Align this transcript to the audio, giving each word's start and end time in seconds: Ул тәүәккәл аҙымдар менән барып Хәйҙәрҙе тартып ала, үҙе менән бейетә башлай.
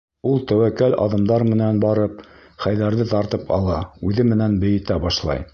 Ул 0.29 0.39
тәүәккәл 0.51 0.95
аҙымдар 1.03 1.45
менән 1.49 1.83
барып 1.83 2.25
Хәйҙәрҙе 2.65 3.09
тартып 3.15 3.55
ала, 3.61 3.79
үҙе 4.11 4.31
менән 4.35 4.61
бейетә 4.65 5.03
башлай. 5.09 5.49